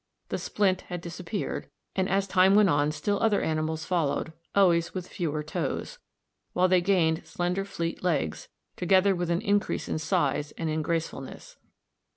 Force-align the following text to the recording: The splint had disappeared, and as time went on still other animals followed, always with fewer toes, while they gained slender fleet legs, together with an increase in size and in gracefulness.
The 0.29 0.39
splint 0.39 0.81
had 0.89 0.99
disappeared, 0.99 1.69
and 1.95 2.09
as 2.09 2.25
time 2.25 2.55
went 2.55 2.69
on 2.69 2.91
still 2.91 3.21
other 3.21 3.39
animals 3.39 3.85
followed, 3.85 4.33
always 4.55 4.95
with 4.95 5.07
fewer 5.07 5.43
toes, 5.43 5.99
while 6.53 6.67
they 6.67 6.81
gained 6.81 7.23
slender 7.27 7.63
fleet 7.65 8.03
legs, 8.03 8.47
together 8.75 9.13
with 9.15 9.29
an 9.29 9.41
increase 9.41 9.87
in 9.87 9.99
size 9.99 10.53
and 10.53 10.71
in 10.71 10.81
gracefulness. 10.81 11.57